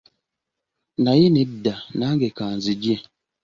[1.03, 2.95] Naye nedda, nange kanzigye.